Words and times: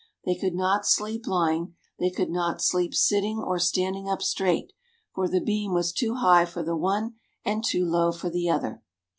They 0.25 0.33
could 0.33 0.55
not 0.55 0.87
sleep 0.87 1.27
lying; 1.27 1.75
they 1.99 2.09
could 2.09 2.31
not 2.31 2.59
sleep 2.59 2.91
sitting 2.95 3.37
or 3.37 3.59
standing 3.59 4.09
up 4.09 4.23
straight, 4.23 4.73
for 5.13 5.27
the 5.27 5.39
beam 5.41 5.73
was 5.75 5.91
too 5.93 6.15
high 6.15 6.45
for 6.45 6.63
the 6.63 6.75
one 6.75 7.17
and 7.45 7.63
too 7.63 7.85
low 7.85 8.11
for 8.11 8.31
the 8.31 8.49
other. 8.49 8.81